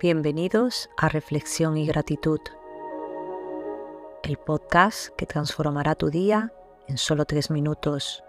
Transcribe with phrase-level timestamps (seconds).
[0.00, 2.38] Bienvenidos a Reflexión y Gratitud,
[4.22, 6.52] el podcast que transformará tu día
[6.86, 8.22] en solo tres minutos.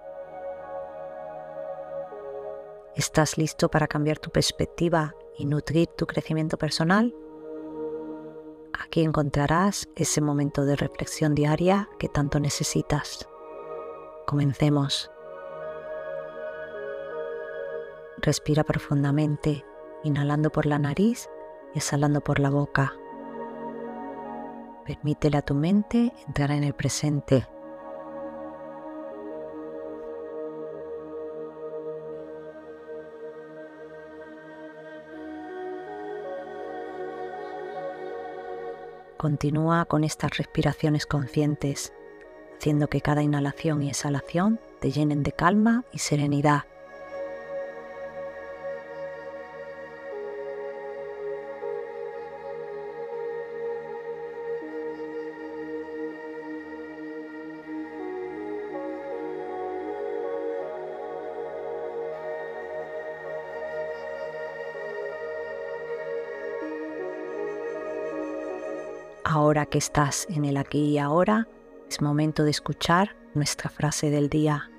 [2.95, 7.13] ¿Estás listo para cambiar tu perspectiva y nutrir tu crecimiento personal?
[8.73, 13.29] Aquí encontrarás ese momento de reflexión diaria que tanto necesitas.
[14.25, 15.11] Comencemos.
[18.17, 19.63] Respira profundamente,
[20.03, 21.29] inhalando por la nariz
[21.75, 22.93] exhalando por la boca.
[24.85, 27.47] Permítele a tu mente entrar en el presente.
[39.17, 41.91] Continúa con estas respiraciones conscientes,
[42.57, 46.63] haciendo que cada inhalación y exhalación te llenen de calma y serenidad.
[69.23, 71.47] Ahora que estás en el aquí y ahora,
[71.89, 74.69] es momento de escuchar nuestra frase del día.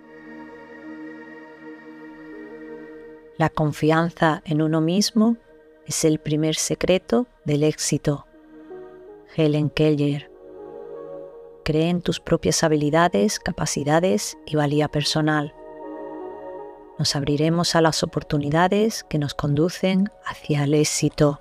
[3.37, 5.37] La confianza en uno mismo
[5.87, 8.27] es el primer secreto del éxito.
[9.35, 10.31] Helen Keller.
[11.65, 15.55] Cree en tus propias habilidades, capacidades y valía personal.
[16.99, 21.41] Nos abriremos a las oportunidades que nos conducen hacia el éxito.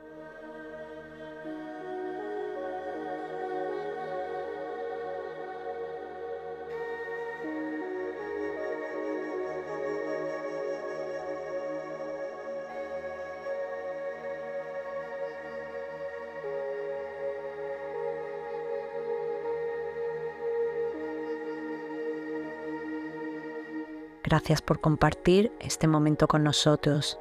[24.23, 27.19] Gracias por compartir este momento con nosotros.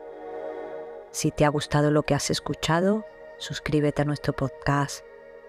[1.10, 3.04] Si te ha gustado lo que has escuchado,
[3.38, 5.04] suscríbete a nuestro podcast,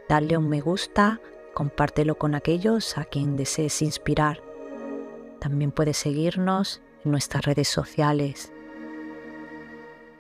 [0.08, 1.20] dale un me gusta,
[1.54, 4.42] compártelo con aquellos a quien desees inspirar.
[5.40, 8.54] También puedes seguirnos en nuestras redes sociales.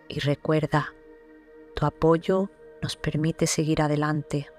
[0.10, 0.94] Y recuerda,
[1.76, 2.50] tu apoyo
[2.82, 4.50] nos permite seguir adelante.